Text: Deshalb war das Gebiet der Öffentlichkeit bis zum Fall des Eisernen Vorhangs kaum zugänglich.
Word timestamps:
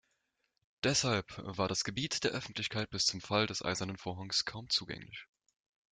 Deshalb 0.83 1.27
war 1.37 1.67
das 1.67 1.83
Gebiet 1.83 2.23
der 2.23 2.31
Öffentlichkeit 2.31 2.89
bis 2.89 3.05
zum 3.05 3.21
Fall 3.21 3.45
des 3.45 3.63
Eisernen 3.63 3.97
Vorhangs 3.99 4.45
kaum 4.45 4.67
zugänglich. 4.67 5.27